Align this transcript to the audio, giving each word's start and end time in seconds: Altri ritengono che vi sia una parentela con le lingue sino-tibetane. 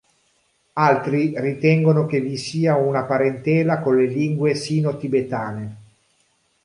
Altri 0.79 1.33
ritengono 1.39 2.07
che 2.07 2.21
vi 2.21 2.35
sia 2.35 2.75
una 2.75 3.03
parentela 3.03 3.81
con 3.81 3.97
le 3.97 4.07
lingue 4.07 4.55
sino-tibetane. 4.55 5.75